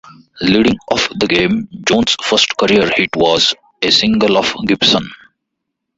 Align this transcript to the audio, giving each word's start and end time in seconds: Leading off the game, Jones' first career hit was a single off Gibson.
Leading 0.41 0.79
off 0.91 1.09
the 1.15 1.27
game, 1.27 1.69
Jones' 1.87 2.15
first 2.23 2.57
career 2.57 2.89
hit 2.95 3.11
was 3.15 3.53
a 3.83 3.91
single 3.91 4.35
off 4.35 4.55
Gibson. 4.65 5.07